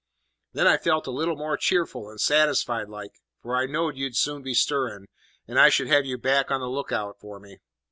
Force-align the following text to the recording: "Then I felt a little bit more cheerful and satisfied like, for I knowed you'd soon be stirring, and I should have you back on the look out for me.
"Then 0.53 0.65
I 0.65 0.77
felt 0.77 1.05
a 1.05 1.11
little 1.11 1.35
bit 1.35 1.41
more 1.41 1.57
cheerful 1.57 2.09
and 2.09 2.19
satisfied 2.19 2.89
like, 2.89 3.21
for 3.43 3.55
I 3.55 3.67
knowed 3.67 3.97
you'd 3.97 4.15
soon 4.17 4.41
be 4.41 4.55
stirring, 4.55 5.05
and 5.47 5.59
I 5.59 5.69
should 5.69 5.89
have 5.89 6.07
you 6.07 6.17
back 6.17 6.49
on 6.49 6.59
the 6.59 6.67
look 6.67 6.91
out 6.91 7.19
for 7.19 7.39
me. 7.39 7.59